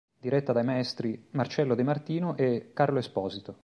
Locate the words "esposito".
2.97-3.59